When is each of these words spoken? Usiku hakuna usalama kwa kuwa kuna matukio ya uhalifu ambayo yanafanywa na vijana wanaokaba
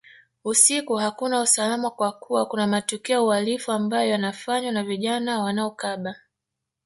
Usiku 0.43 0.95
hakuna 0.95 1.41
usalama 1.41 1.91
kwa 1.91 2.11
kuwa 2.11 2.45
kuna 2.45 2.67
matukio 2.67 3.13
ya 3.15 3.21
uhalifu 3.21 3.71
ambayo 3.71 4.09
yanafanywa 4.09 4.71
na 4.71 4.83
vijana 4.83 5.39
wanaokaba 5.41 6.15